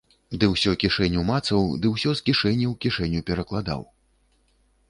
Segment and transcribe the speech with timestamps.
[0.43, 3.89] Ды ўсё кішэню мацаў, ды ўсё з кішэні ў кішэню перакладаў.